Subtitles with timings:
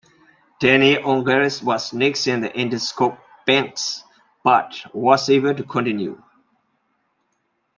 [0.59, 4.01] Danny Ongais was next in the Interscope Penske,
[4.43, 6.19] but was able to continue.